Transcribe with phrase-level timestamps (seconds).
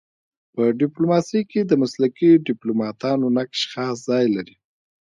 [0.53, 4.55] په ډيپلوماسی کي د مسلکي ډيپلوماتانو نقش خاص ځای لري.